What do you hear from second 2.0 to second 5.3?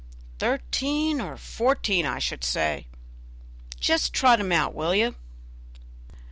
I should say; just trot him out, will you?"